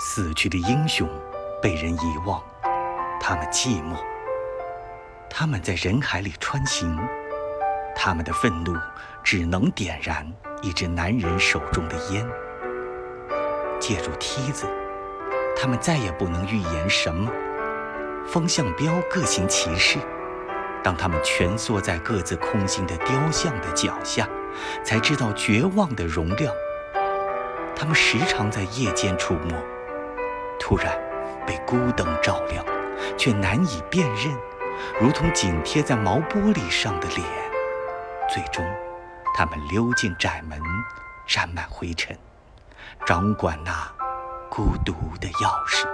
[0.00, 1.08] 死去的英雄
[1.60, 2.40] 被人遗忘，
[3.20, 3.96] 他们寂寞。
[5.28, 6.96] 他们在人海里穿行，
[7.96, 8.76] 他们的愤怒
[9.24, 10.32] 只能点燃
[10.62, 12.24] 一只男人手中的烟。
[13.80, 14.66] 借助梯子，
[15.60, 17.28] 他们再也不能预言什么。
[18.24, 19.98] 风向标各行其事。
[20.80, 24.28] 当他们蜷缩在各自空心的雕像的脚下，
[24.84, 26.54] 才知道绝望的容量。
[27.74, 29.54] 他们时常在夜间出没，
[30.68, 30.94] 突然
[31.46, 32.62] 被孤灯照亮，
[33.16, 34.36] 却难以辨认，
[35.00, 37.26] 如同紧贴在毛玻璃上的脸。
[38.28, 38.62] 最终，
[39.34, 40.60] 他们溜进窄门，
[41.26, 42.14] 沾满灰尘，
[43.06, 43.72] 掌管那
[44.50, 45.86] 孤独的钥匙。